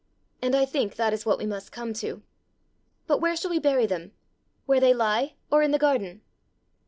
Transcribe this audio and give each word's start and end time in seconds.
and 0.41 0.55
I 0.55 0.65
think 0.65 0.95
that 0.95 1.13
is 1.13 1.27
what 1.27 1.37
we 1.37 1.45
must 1.45 1.71
come 1.71 1.93
to. 1.93 2.23
But 3.05 3.19
where 3.21 3.35
shall 3.35 3.51
we 3.51 3.59
bury 3.59 3.85
them? 3.85 4.13
where 4.65 4.79
they 4.79 4.95
lie, 4.95 5.35
or 5.51 5.61
in 5.61 5.69
the 5.69 5.77
garden?" 5.77 6.23